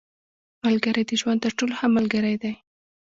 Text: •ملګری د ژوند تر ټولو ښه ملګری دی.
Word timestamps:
•ملګری 0.65 1.03
د 1.09 1.11
ژوند 1.21 1.39
تر 1.43 1.51
ټولو 1.57 1.73
ښه 1.79 1.87
ملګری 1.97 2.35
دی. 2.43 2.53